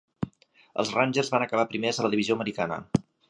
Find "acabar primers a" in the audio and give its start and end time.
1.47-2.07